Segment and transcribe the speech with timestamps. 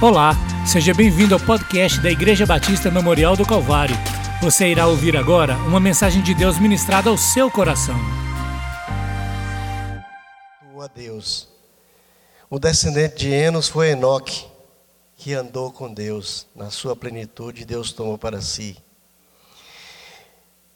[0.00, 0.30] Olá,
[0.64, 3.96] seja bem-vindo ao podcast da Igreja Batista Memorial do Calvário.
[4.40, 7.96] Você irá ouvir agora uma mensagem de Deus ministrada ao seu coração.
[10.80, 11.48] a Deus.
[12.48, 14.46] O descendente de Enos foi Enoque,
[15.16, 16.46] que andou com Deus.
[16.54, 18.76] Na sua plenitude, Deus tomou para si.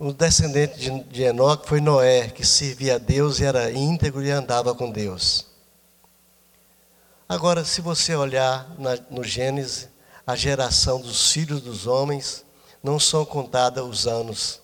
[0.01, 4.33] O descendente de, de Enoque foi Noé, que servia a Deus e era íntegro e
[4.33, 5.52] andava com Deus.
[7.33, 9.89] Agora, se você olhar na, no Gênesis,
[10.27, 12.45] a geração dos filhos dos homens,
[12.83, 14.61] não são contados os anos.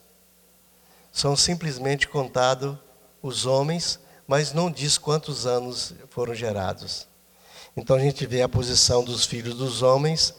[1.11, 2.77] São simplesmente contados
[3.23, 7.09] os homens, mas não diz quantos anos foram gerados.
[7.75, 10.35] Então a gente vê a posição dos filhos dos homens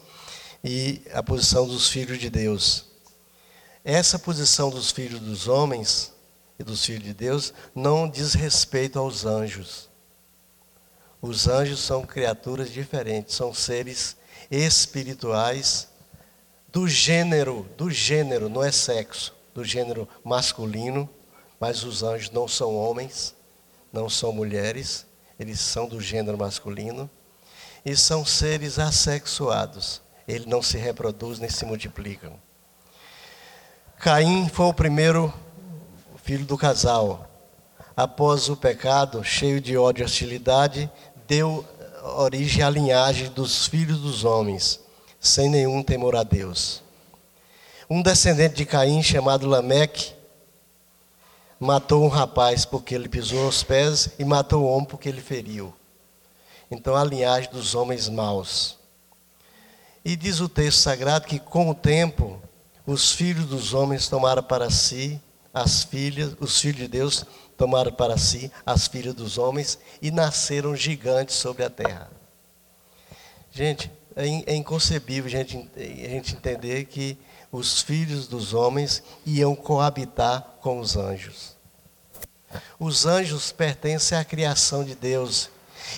[0.62, 2.84] e a posição dos filhos de Deus.
[3.84, 6.12] Essa posição dos filhos dos homens
[6.60, 9.89] e dos filhos de Deus não diz respeito aos anjos.
[11.20, 14.16] Os anjos são criaturas diferentes, são seres
[14.50, 15.88] espirituais
[16.72, 21.08] do gênero, do gênero, não é sexo, do gênero masculino,
[21.58, 23.34] mas os anjos não são homens,
[23.92, 25.04] não são mulheres,
[25.38, 27.10] eles são do gênero masculino
[27.84, 30.00] e são seres assexuados.
[30.28, 32.34] Eles não se reproduzem nem se multiplicam.
[33.98, 35.32] Caim foi o primeiro
[36.22, 37.26] filho do casal.
[37.96, 40.90] Após o pecado, cheio de ódio e hostilidade,
[41.30, 41.64] deu
[42.16, 44.80] origem à linhagem dos filhos dos homens,
[45.20, 46.82] sem nenhum temor a Deus.
[47.88, 50.12] Um descendente de Caim, chamado Lameque,
[51.60, 55.72] matou um rapaz porque ele pisou aos pés e matou o homem porque ele feriu.
[56.68, 58.76] Então, a linhagem dos homens maus.
[60.04, 62.42] E diz o texto sagrado que, com o tempo,
[62.84, 67.24] os filhos dos homens tomaram para si as filhas, os filhos de Deus
[67.56, 72.10] tomaram para si as filhas dos homens e nasceram gigantes sobre a terra.
[73.52, 77.18] Gente, é, é inconcebível a gente, a gente entender que
[77.50, 81.56] os filhos dos homens iam coabitar com os anjos.
[82.78, 85.50] Os anjos pertencem à criação de Deus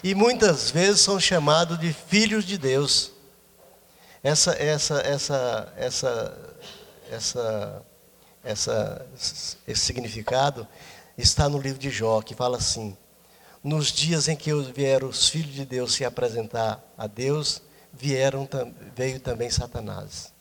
[0.03, 3.13] e muitas vezes são chamados de filhos de Deus.
[4.23, 6.57] Essa, essa, essa, essa,
[7.11, 7.83] essa,
[8.45, 9.07] essa,
[9.67, 10.67] esse significado
[11.17, 12.97] está no livro de Jó, que fala assim:
[13.63, 18.49] Nos dias em que vieram os filhos de Deus se apresentar a Deus, vieram,
[18.95, 20.33] veio também Satanás.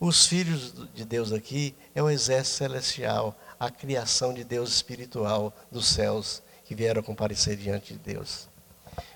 [0.00, 5.86] Os filhos de Deus aqui é o exército celestial, a criação de Deus espiritual dos
[5.86, 8.48] céus, que vieram comparecer diante de Deus.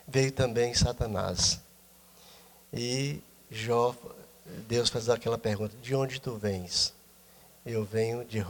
[0.08, 1.60] Veio também Satanás.
[2.72, 3.94] E Jó,
[4.66, 6.92] Deus faz aquela pergunta: De onde tu vens?
[7.64, 8.44] Eu venho de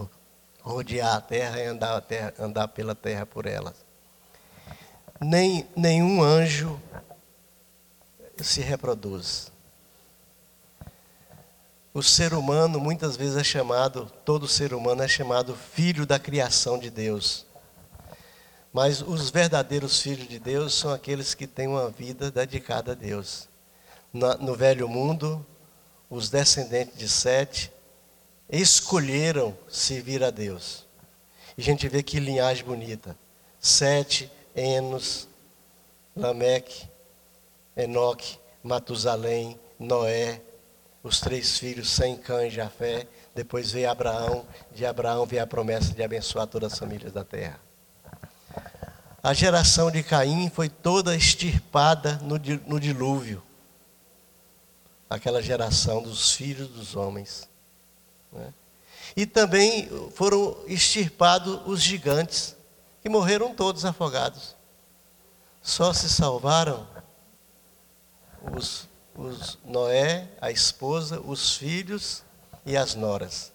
[0.63, 3.75] rodear a terra e andar, a terra, andar pela terra por ela.
[5.21, 6.81] Nem, nenhum anjo
[8.39, 9.53] se reproduz.
[11.93, 16.79] O ser humano muitas vezes é chamado, todo ser humano é chamado filho da criação
[16.79, 17.45] de Deus.
[18.73, 23.47] Mas os verdadeiros filhos de Deus são aqueles que têm uma vida dedicada a Deus.
[24.11, 25.45] no velho mundo,
[26.09, 27.71] os descendentes de Sete
[28.61, 30.87] escolheram servir a Deus.
[31.57, 33.17] E a gente vê que linhagem bonita.
[33.59, 35.27] Sete, Enos,
[36.15, 36.87] Lameque,
[37.75, 40.41] Enoque, Matusalém, Noé,
[41.03, 43.07] os três filhos, Sem, Cã e Jafé.
[43.35, 47.59] Depois veio Abraão, de Abraão veio a promessa de abençoar todas as famílias da terra.
[49.23, 52.37] A geração de Caim foi toda extirpada no,
[52.67, 53.43] no dilúvio.
[55.09, 57.49] Aquela geração dos filhos dos homens.
[58.33, 58.53] Né?
[59.17, 62.57] E também foram extirpados os gigantes,
[63.03, 64.57] que morreram todos afogados.
[65.61, 66.87] Só se salvaram
[68.57, 72.23] os, os Noé, a esposa, os filhos
[72.65, 73.53] e as noras.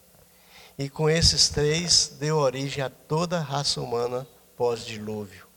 [0.77, 5.47] E com esses três deu origem a toda a raça humana pós-dilúvio.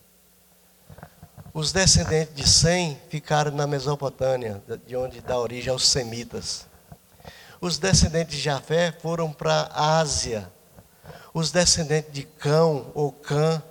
[1.52, 6.69] Os descendentes de Sem ficaram na Mesopotâmia, de onde dá origem aos semitas.
[7.60, 10.50] Os descendentes de Jafé foram para a Ásia.
[11.34, 13.62] Os descendentes de Cão ou Cã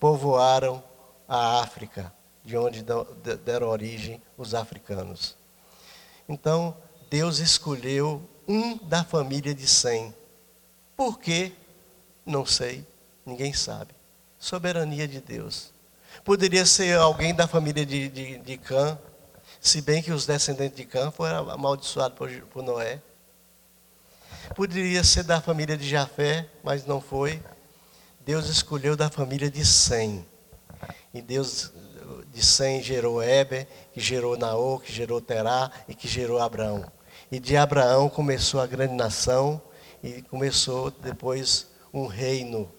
[0.00, 0.82] povoaram
[1.28, 2.12] a África,
[2.44, 2.84] de onde
[3.44, 5.36] deram origem os africanos.
[6.28, 6.76] Então,
[7.10, 10.14] Deus escolheu um da família de Sem.
[10.96, 11.52] Por quê?
[12.24, 12.86] Não sei,
[13.26, 13.94] ninguém sabe.
[14.38, 15.72] Soberania de Deus.
[16.24, 18.98] Poderia ser alguém da família de, de, de Cã,
[19.60, 23.00] se bem que os descendentes de Cã foram amaldiçoados por, por Noé.
[24.54, 27.42] Poderia ser da família de Jafé, mas não foi.
[28.24, 30.26] Deus escolheu da família de Sem.
[31.12, 31.72] E Deus
[32.32, 36.90] de Sem gerou Eber, que gerou Naô, que gerou Terá e que gerou Abraão.
[37.30, 39.60] E de Abraão começou a grande nação
[40.02, 42.70] e começou depois um reino,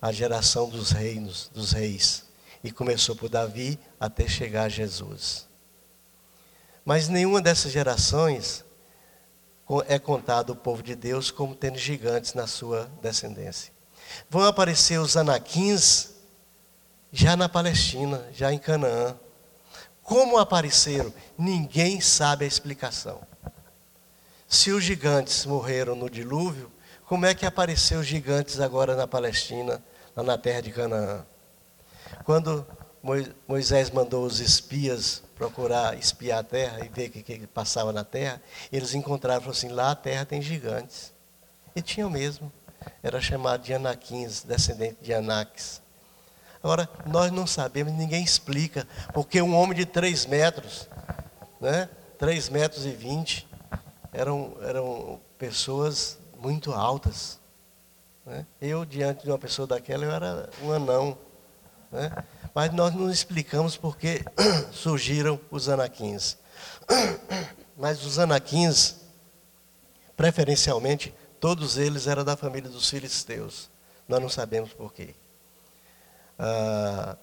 [0.00, 2.24] a geração dos reinos, dos reis.
[2.62, 5.48] E começou por Davi até chegar a Jesus.
[6.84, 8.64] Mas nenhuma dessas gerações
[9.86, 13.72] é contado o povo de Deus como tendo gigantes na sua descendência.
[14.28, 16.10] Vão aparecer os anaquins
[17.12, 19.16] já na Palestina, já em Canaã.
[20.02, 21.12] Como apareceram?
[21.38, 23.20] Ninguém sabe a explicação.
[24.48, 26.72] Se os gigantes morreram no dilúvio,
[27.06, 29.82] como é que apareceram os gigantes agora na Palestina,
[30.16, 31.24] lá na terra de Canaã?
[32.24, 32.66] Quando
[33.46, 38.04] Moisés mandou os espias procurar espiar a terra e ver o que, que passava na
[38.04, 41.14] terra, eles encontraram assim, lá a terra tem gigantes.
[41.74, 42.52] E tinham mesmo.
[43.02, 45.80] Era chamado de Anaquins, descendente de Anaques.
[46.62, 50.86] Agora, nós não sabemos, ninguém explica, porque um homem de 3 metros,
[51.58, 51.88] né?
[52.18, 53.48] 3 metros e 20,
[54.12, 57.40] eram, eram pessoas muito altas.
[58.26, 58.44] Né?
[58.60, 61.16] Eu, diante de uma pessoa daquela, eu era um anão.
[61.90, 62.10] Né?
[62.54, 64.24] Mas nós não explicamos porque
[64.72, 66.36] surgiram os anaquins.
[67.76, 68.96] Mas os anaquins,
[70.16, 73.70] preferencialmente, todos eles eram da família dos filisteus.
[74.06, 75.14] Nós não sabemos porquê.
[76.38, 77.16] Ah,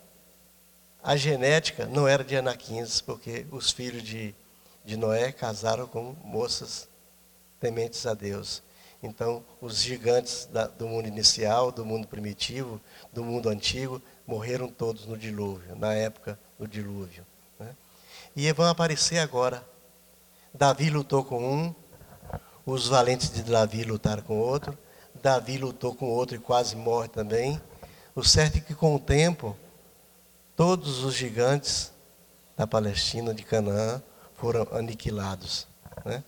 [1.04, 4.36] a genética não era de anaquins, porque os filhos de,
[4.84, 6.90] de Noé casaram com moças
[7.60, 8.64] tementes a Deus.
[9.02, 12.82] Então, os gigantes da, do mundo inicial, do mundo primitivo,
[13.14, 17.26] do mundo antigo, morreram todos no dilúvio, na época do dilúvio.
[17.60, 17.76] Né?
[18.36, 19.64] E vão aparecer agora.
[20.54, 21.76] Davi lutou com um,
[22.66, 24.78] os valentes de Davi lutaram com outro,
[25.22, 27.62] Davi lutou com outro e quase morre também.
[28.16, 29.56] O certo é que com o tempo,
[30.56, 31.92] todos os gigantes
[32.56, 34.02] da Palestina, de Canaã,
[34.36, 35.68] foram aniquilados.
[36.04, 36.24] Né?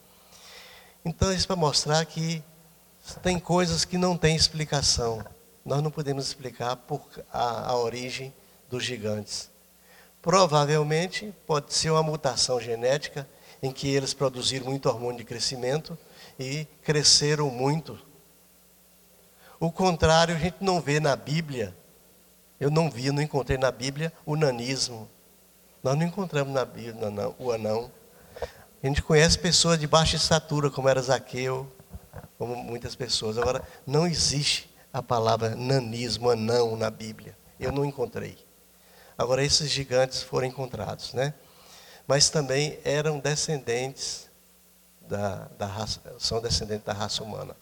[1.03, 2.43] Então, isso para mostrar que
[3.21, 5.23] tem coisas que não têm explicação
[5.69, 7.01] nós não podemos explicar por
[7.31, 8.33] a, a origem
[8.69, 9.51] dos gigantes.
[10.19, 13.27] Provavelmente pode ser uma mutação genética
[13.61, 15.97] em que eles produziram muito hormônio de crescimento
[16.39, 17.99] e cresceram muito.
[19.59, 21.75] O contrário, a gente não vê na Bíblia.
[22.59, 25.07] Eu não vi, não encontrei na Bíblia o nanismo.
[25.83, 26.95] Nós não encontramos na Bíblia
[27.37, 27.91] o anão.
[28.81, 31.71] A gente conhece pessoas de baixa estatura, como era Zaqueu,
[32.39, 33.37] como muitas pessoas.
[33.37, 37.37] Agora, não existe a palavra nanismo, anão, na Bíblia.
[37.59, 38.37] Eu não encontrei.
[39.17, 41.33] Agora, esses gigantes foram encontrados, né?
[42.07, 44.29] Mas também eram descendentes
[45.01, 47.55] da, da raça, são descendentes da raça humana.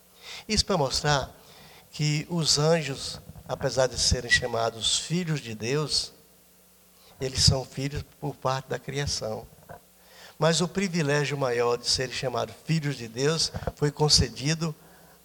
[0.47, 1.35] Isso para mostrar
[1.89, 6.13] que os anjos, apesar de serem chamados filhos de Deus,
[7.19, 9.47] eles são filhos por parte da criação.
[10.37, 14.73] Mas o privilégio maior de serem chamados filhos de Deus foi concedido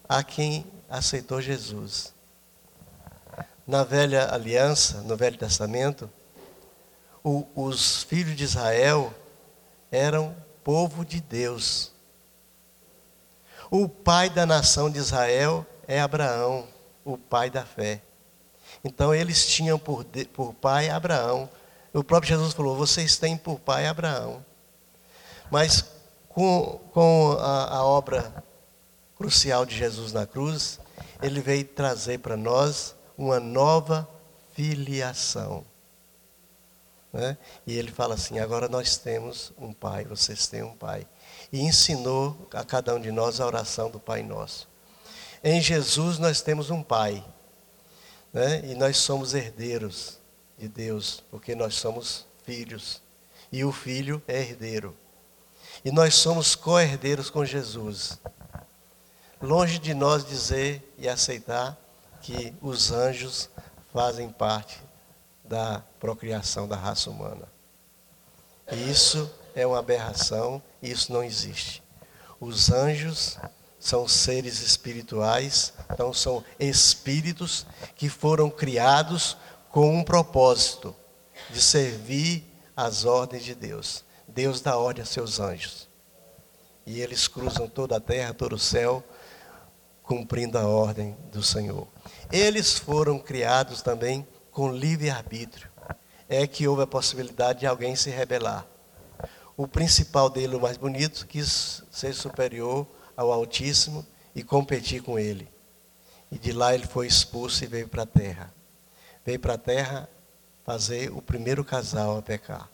[0.09, 2.13] a quem aceitou Jesus.
[3.65, 6.09] Na velha aliança, no Velho Testamento,
[7.23, 9.13] o, os filhos de Israel
[9.91, 11.91] eram povo de Deus.
[13.71, 16.67] O pai da nação de Israel é Abraão,
[17.05, 18.01] o pai da fé.
[18.83, 21.49] Então eles tinham por, por pai Abraão.
[21.93, 24.43] O próprio Jesus falou: vocês têm por pai Abraão.
[25.53, 25.85] Mas
[26.29, 28.43] com, com a, a obra
[29.15, 30.79] crucial de Jesus na cruz,
[31.21, 34.09] ele veio trazer para nós uma nova
[34.55, 35.63] filiação.
[37.13, 37.37] Né?
[37.67, 41.05] E ele fala assim: agora nós temos um pai, vocês têm um pai.
[41.51, 44.67] E ensinou a cada um de nós a oração do Pai Nosso.
[45.43, 47.23] Em Jesus nós temos um pai.
[48.33, 48.71] Né?
[48.71, 50.17] E nós somos herdeiros
[50.57, 53.03] de Deus, porque nós somos filhos.
[53.51, 54.97] E o filho é herdeiro.
[55.83, 58.19] E nós somos co-herdeiros com Jesus.
[59.41, 61.77] Longe de nós dizer e aceitar
[62.21, 63.49] que os anjos
[63.91, 64.81] fazem parte
[65.43, 67.47] da procriação da raça humana.
[68.71, 71.83] Isso é uma aberração, isso não existe.
[72.39, 73.37] Os anjos
[73.77, 77.65] são seres espirituais, então são espíritos
[77.97, 79.35] que foram criados
[79.69, 80.95] com um propósito
[81.49, 84.05] de servir às ordens de Deus.
[84.33, 85.87] Deus dá ordem a seus anjos.
[86.85, 89.03] E eles cruzam toda a terra, todo o céu,
[90.01, 91.87] cumprindo a ordem do Senhor.
[92.31, 95.69] Eles foram criados também com livre-arbítrio.
[96.27, 98.65] É que houve a possibilidade de alguém se rebelar.
[99.55, 105.47] O principal dele, o mais bonito, quis ser superior ao Altíssimo e competir com ele.
[106.31, 108.51] E de lá ele foi expulso e veio para a terra.
[109.23, 110.09] Veio para a terra
[110.65, 112.72] fazer o primeiro casal a pecar.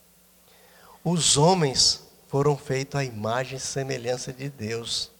[1.03, 5.11] Os homens foram feitos à imagem e semelhança de Deus.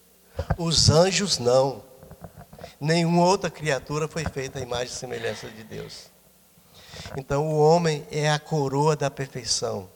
[0.58, 1.82] Os anjos não.
[2.78, 6.10] Nenhuma outra criatura foi feita à imagem e semelhança de Deus.
[7.16, 9.90] Então o homem é a coroa da perfeição,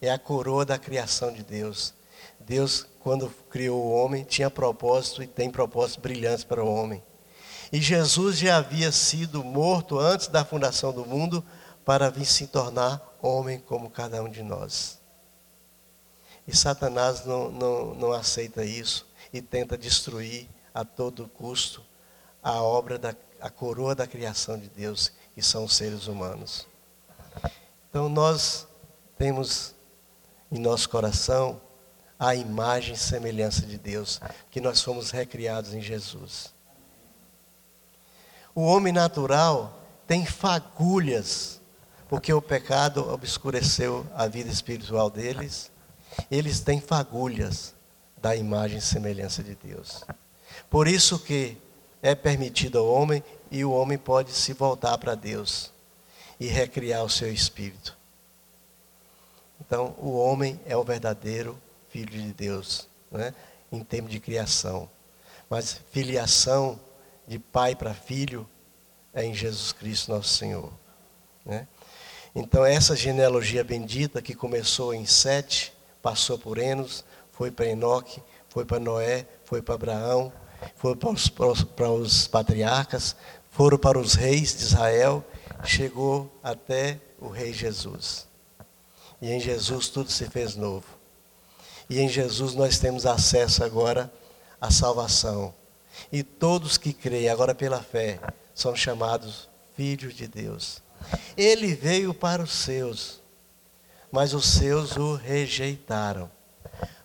[0.00, 1.92] é a coroa da criação de Deus.
[2.38, 7.02] Deus, quando criou o homem, tinha propósito e tem propósitos brilhantes para o homem.
[7.72, 11.44] E Jesus já havia sido morto antes da fundação do mundo
[11.84, 15.03] para vir se tornar homem como cada um de nós.
[16.46, 21.82] E Satanás não, não, não aceita isso e tenta destruir a todo custo
[22.42, 26.66] a obra da a coroa da criação de Deus, que são os seres humanos.
[27.90, 28.66] Então nós
[29.18, 29.74] temos
[30.50, 31.60] em nosso coração
[32.18, 34.18] a imagem e semelhança de Deus,
[34.50, 36.54] que nós fomos recriados em Jesus.
[38.54, 41.60] O homem natural tem fagulhas,
[42.08, 45.70] porque o pecado obscureceu a vida espiritual deles.
[46.30, 47.74] Eles têm fagulhas
[48.20, 50.04] da imagem e semelhança de Deus.
[50.70, 51.56] Por isso que
[52.02, 55.72] é permitido ao homem e o homem pode se voltar para Deus
[56.38, 57.96] e recriar o seu espírito.
[59.60, 63.34] Então, o homem é o verdadeiro filho de Deus, né?
[63.70, 64.90] em termos de criação.
[65.48, 66.78] Mas filiação
[67.26, 68.48] de pai para filho
[69.12, 70.72] é em Jesus Cristo nosso Senhor.
[71.44, 71.66] Né?
[72.34, 75.72] Então essa genealogia bendita que começou em Sete,
[76.04, 80.30] passou por Enos, foi para Enoque, foi para Noé, foi para Abraão,
[80.76, 83.16] foi para os, para os patriarcas,
[83.50, 85.24] foram para os reis de Israel,
[85.64, 88.28] chegou até o rei Jesus.
[89.22, 90.84] E em Jesus tudo se fez novo.
[91.88, 94.12] E em Jesus nós temos acesso agora
[94.60, 95.54] à salvação.
[96.12, 98.20] E todos que creem agora pela fé
[98.54, 100.82] são chamados filhos de Deus.
[101.34, 103.22] Ele veio para os seus,
[104.14, 106.30] mas os seus o rejeitaram.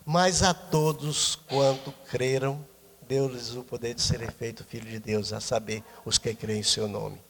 [0.06, 2.64] Mas a todos quanto creram,
[3.02, 6.62] deu-lhes o poder de serem feitos filhos de Deus, a saber, os que creem em
[6.62, 7.20] seu nome.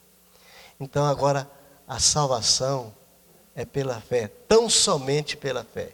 [0.79, 1.51] Então agora,
[1.89, 2.95] a salvação
[3.55, 5.93] é pela fé, tão somente pela fé.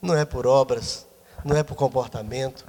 [0.00, 1.06] Não é por obras,
[1.44, 2.64] não é por comportamento,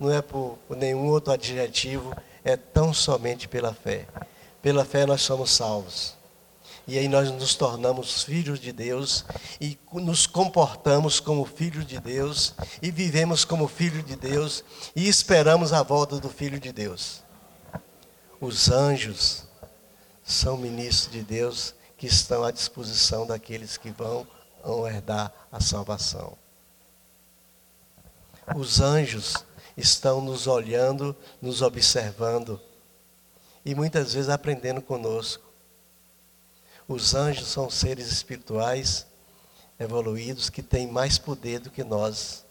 [0.00, 4.08] não é por nenhum outro adjetivo, é tão somente pela fé.
[4.62, 6.15] Pela fé nós somos salvos.
[6.86, 9.24] E aí nós nos tornamos filhos de Deus
[9.60, 14.62] e nos comportamos como filhos de Deus e vivemos como filhos de Deus
[14.94, 17.24] e esperamos a volta do Filho de Deus.
[18.40, 19.44] Os anjos
[20.22, 24.26] são ministros de Deus que estão à disposição daqueles que vão,
[24.88, 26.36] herdar a salvação.
[28.54, 29.44] Os anjos
[29.76, 32.60] estão nos olhando, nos observando
[33.64, 35.45] e muitas vezes aprendendo conosco.
[36.88, 39.06] Os anjos são seres espirituais
[39.78, 42.44] evoluídos que têm mais poder do que nós.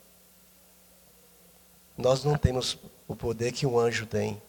[1.98, 2.78] Nós não temos
[3.08, 4.42] o poder que um anjo tem.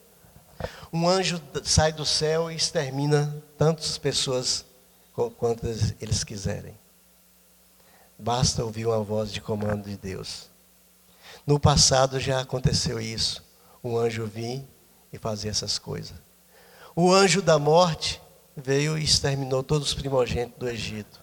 [0.93, 4.65] Um anjo sai do céu e extermina tantas pessoas
[5.39, 6.77] quantas eles quiserem.
[8.19, 10.51] Basta ouvir uma voz de comando de Deus.
[11.47, 13.45] No passado já aconteceu isso.
[13.85, 14.67] Um anjo vinha
[15.13, 16.17] e fazia essas coisas.
[16.95, 18.21] O anjo da morte
[18.57, 21.21] veio e exterminou todos os primogênitos do Egito.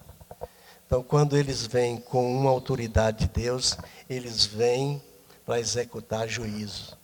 [0.86, 3.76] Então, quando eles vêm com uma autoridade de Deus,
[4.08, 5.02] eles vêm
[5.44, 6.96] para executar juízo,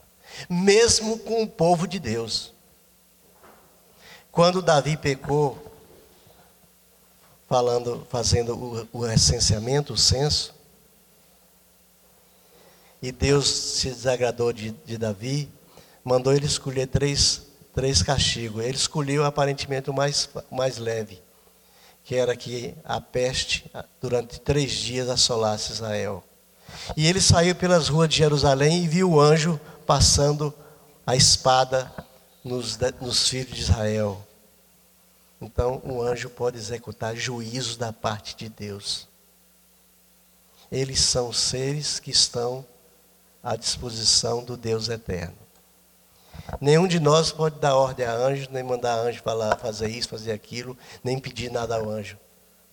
[0.48, 2.52] mesmo com o povo de Deus.
[4.30, 5.58] Quando Davi pecou,
[7.48, 10.54] falando, fazendo o, o recenseamento, o censo,
[13.02, 15.50] e Deus se desagradou de, de Davi,
[16.04, 18.64] mandou ele escolher três, três castigos.
[18.64, 21.22] Ele escolheu aparentemente o mais, mais leve,
[22.04, 26.24] que era que a peste durante três dias assolasse Israel.
[26.96, 30.54] E ele saiu pelas ruas de Jerusalém e viu o anjo passando
[31.06, 31.92] a espada
[32.44, 34.24] nos, nos filhos de Israel.
[35.40, 39.08] Então, o anjo pode executar juízos da parte de Deus.
[40.70, 42.64] Eles são seres que estão
[43.42, 45.39] à disposição do Deus eterno.
[46.60, 50.32] Nenhum de nós pode dar ordem a anjo, nem mandar anjo falar, fazer isso, fazer
[50.32, 52.16] aquilo, nem pedir nada ao anjo.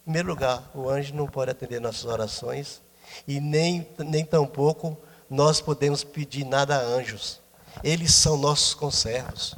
[0.01, 2.81] Em primeiro lugar, o anjo não pode atender nossas orações
[3.27, 4.97] e nem, nem tampouco
[5.29, 7.39] nós podemos pedir nada a anjos.
[7.83, 9.55] Eles são nossos conservos.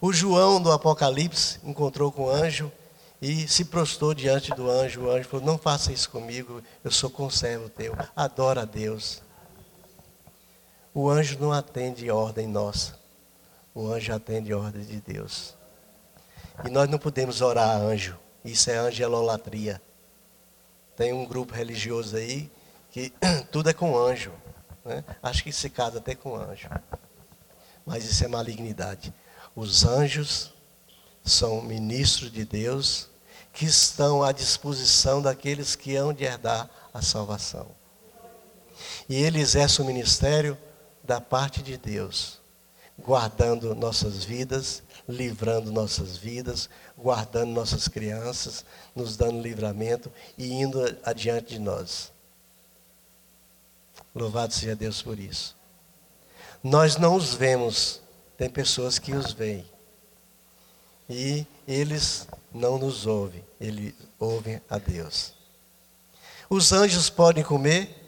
[0.00, 2.70] O João do Apocalipse encontrou com o anjo
[3.20, 5.02] e se prostou diante do anjo.
[5.02, 7.94] O anjo falou: Não faça isso comigo, eu sou conservo teu.
[8.16, 9.22] Adora a Deus.
[10.92, 12.98] O anjo não atende ordem nossa.
[13.74, 15.54] O anjo atende ordem de Deus.
[16.64, 18.18] E nós não podemos orar a anjo.
[18.44, 19.80] Isso é angelolatria.
[20.96, 22.50] Tem um grupo religioso aí
[22.90, 23.12] que
[23.52, 24.32] tudo é com anjo.
[24.84, 25.04] Né?
[25.22, 26.68] Acho que se casa até com anjo.
[27.86, 29.14] Mas isso é malignidade.
[29.54, 30.52] Os anjos
[31.24, 33.08] são ministros de Deus
[33.52, 37.68] que estão à disposição daqueles que hão de herdar a salvação.
[39.08, 40.56] E ele exerce o ministério
[41.10, 42.40] da parte de Deus,
[42.96, 48.64] guardando nossas vidas, livrando nossas vidas, guardando nossas crianças,
[48.94, 52.12] nos dando livramento e indo adiante de nós.
[54.14, 55.56] Louvado seja Deus por isso.
[56.62, 58.00] Nós não os vemos,
[58.38, 59.68] tem pessoas que os veem.
[61.08, 65.34] E eles não nos ouvem, eles ouvem a Deus.
[66.48, 67.99] Os anjos podem comer?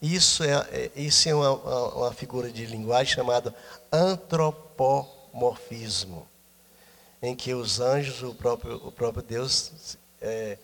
[0.00, 1.50] Isso é, é isso é uma,
[1.94, 3.54] uma figura de linguagem chamada
[3.92, 6.26] antropomorfismo,
[7.20, 10.56] em que os anjos, o próprio, o próprio Deus, é,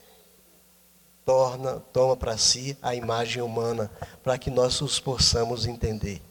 [1.24, 3.90] torna, toma para si a imagem humana,
[4.22, 6.22] para que nós os possamos entender.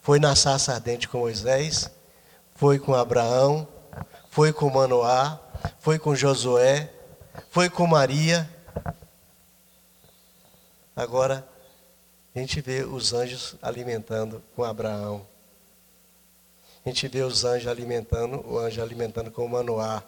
[0.00, 1.90] Foi na sarça ardente com Moisés,
[2.54, 3.68] foi com Abraão,
[4.30, 5.38] foi com Manoá,
[5.78, 6.90] foi com Josué,
[7.50, 8.48] foi com Maria.
[10.96, 11.46] Agora,
[12.34, 15.26] a gente vê os anjos alimentando com Abraão.
[16.84, 20.02] A gente vê os anjos alimentando, o anjo alimentando com Manoá.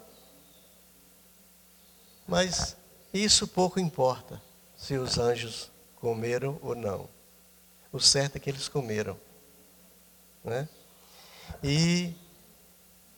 [2.27, 2.77] Mas
[3.13, 4.41] isso pouco importa,
[4.75, 7.09] se os anjos comeram ou não.
[7.91, 9.17] O certo é que eles comeram.
[10.43, 10.67] Né?
[11.61, 12.13] E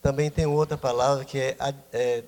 [0.02, 1.56] também tem outra palavra que é,
[1.92, 2.24] é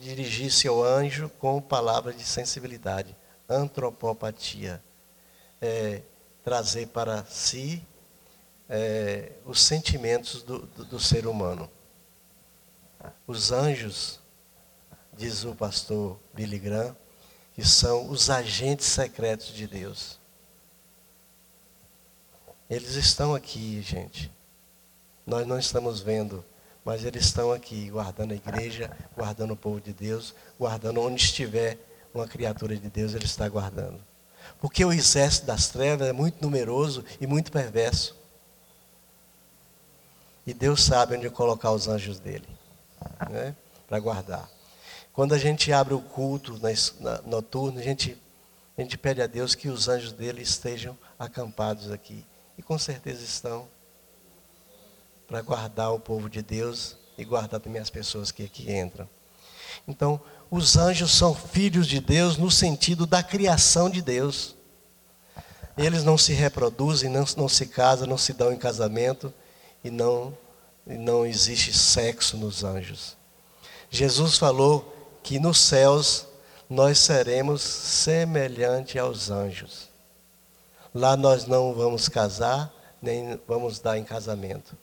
[0.00, 3.16] dirigir-se ao anjo com palavras de sensibilidade,
[3.48, 4.82] antropopatia.
[5.62, 6.02] É,
[6.44, 7.82] trazer para si
[8.68, 11.70] é, os sentimentos do, do, do ser humano.
[13.26, 14.20] Os anjos
[15.16, 16.96] diz o pastor Billy Graham,
[17.54, 20.18] que são os agentes secretos de Deus.
[22.68, 24.32] Eles estão aqui, gente.
[25.26, 26.44] Nós não estamos vendo,
[26.84, 31.78] mas eles estão aqui, guardando a igreja, guardando o povo de Deus, guardando onde estiver
[32.14, 34.02] uma criatura de Deus, ele está guardando.
[34.60, 38.16] Porque o exército das trevas é muito numeroso e muito perverso.
[40.46, 42.48] E Deus sabe onde colocar os anjos dele,
[43.30, 43.54] né?
[43.86, 44.48] para guardar.
[45.12, 46.58] Quando a gente abre o culto
[47.26, 48.20] noturno, a gente,
[48.76, 52.24] a gente pede a Deus que os anjos dele estejam acampados aqui.
[52.56, 53.68] E com certeza estão.
[55.28, 59.08] Para guardar o povo de Deus e guardar também as pessoas que aqui entram.
[59.86, 64.54] Então, os anjos são filhos de Deus no sentido da criação de Deus.
[65.76, 69.32] Eles não se reproduzem, não, não se casam, não se dão em casamento
[69.82, 70.36] e não,
[70.86, 73.16] e não existe sexo nos anjos.
[73.90, 76.26] Jesus falou que nos céus
[76.68, 79.88] nós seremos semelhante aos anjos.
[80.94, 84.76] Lá nós não vamos casar, nem vamos dar em casamento.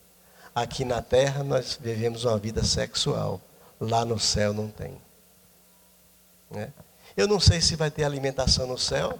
[0.54, 3.40] Aqui na terra nós vivemos uma vida sexual.
[3.80, 5.00] Lá no céu não tem.
[6.50, 6.72] Né?
[7.16, 9.18] Eu não sei se vai ter alimentação no céu.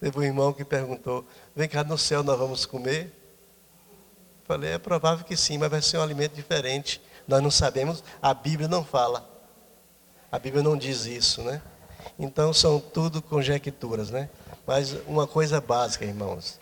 [0.00, 3.14] Teve um irmão que perguntou: vem cá no céu nós vamos comer?
[4.44, 7.00] Falei: é provável que sim, mas vai ser um alimento diferente.
[7.28, 9.28] Nós não sabemos, a Bíblia não fala.
[10.32, 11.60] A Bíblia não diz isso, né?
[12.18, 14.30] Então são tudo conjecturas, né?
[14.66, 16.58] Mas uma coisa básica, irmãos.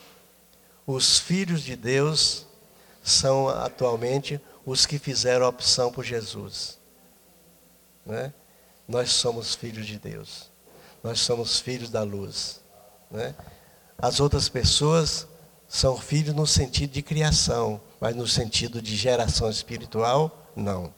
[0.87, 2.47] Os filhos de Deus
[3.03, 6.79] são atualmente os que fizeram a opção por Jesus.
[8.05, 8.35] Né?
[8.87, 10.51] Nós somos filhos de Deus.
[11.03, 12.61] Nós somos filhos da luz.
[13.11, 13.35] Né?
[13.97, 15.27] As outras pessoas
[15.67, 20.93] são filhos no sentido de criação, mas no sentido de geração espiritual, não.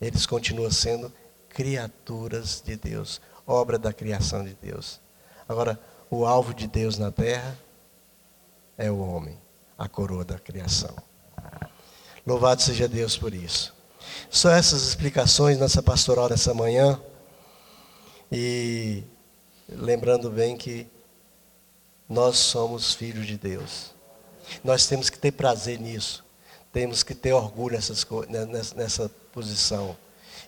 [0.00, 1.12] Eles continuam sendo
[1.50, 5.02] criaturas de Deus, obra da criação de Deus.
[5.46, 5.78] Agora,
[6.10, 7.58] o alvo de Deus na terra
[8.78, 9.38] é o homem,
[9.76, 10.96] a coroa da criação.
[12.26, 13.74] Louvado seja Deus por isso.
[14.28, 17.00] Só essas explicações nessa pastoral dessa manhã.
[18.32, 19.04] E
[19.68, 20.86] lembrando bem que
[22.08, 23.94] nós somos filhos de Deus.
[24.64, 26.24] Nós temos que ter prazer nisso.
[26.72, 29.96] Temos que ter orgulho nessas, nessa, nessa posição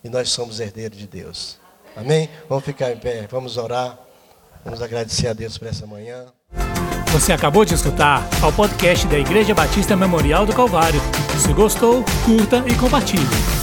[0.02, 1.58] e nós somos herdeiros de Deus.
[1.96, 2.28] Amém?
[2.48, 3.98] Vamos ficar em pé, vamos orar,
[4.64, 6.26] vamos agradecer a Deus por essa manhã.
[7.12, 11.00] Você acabou de escutar ao podcast da Igreja Batista Memorial do Calvário.
[11.38, 13.57] Se gostou, curta e compartilhe.